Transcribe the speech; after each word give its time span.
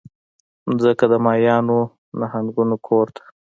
مځکه 0.67 1.05
د 1.11 1.13
ماهیانو، 1.25 1.79
نهنګانو 2.19 2.77
کور 2.87 3.07
ده. 3.15 3.23